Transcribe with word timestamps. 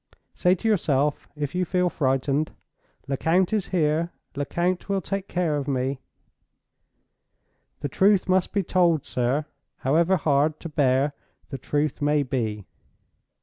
Say 0.33 0.55
to 0.55 0.67
yourself, 0.67 1.29
if 1.35 1.53
you 1.53 1.63
feel 1.63 1.87
frightened, 1.87 2.53
'Lecount 3.07 3.53
is 3.53 3.67
here; 3.67 4.11
Lecount 4.35 4.89
will 4.89 4.99
take 4.99 5.27
care 5.27 5.57
of 5.57 5.67
me.' 5.67 6.01
The 7.81 7.89
truth 7.89 8.27
must 8.27 8.51
be 8.51 8.63
told, 8.63 9.05
sir, 9.05 9.45
however 9.75 10.17
hard 10.17 10.59
to 10.61 10.69
bear 10.69 11.13
the 11.51 11.59
truth 11.59 12.01
may 12.01 12.23
be. 12.23 12.65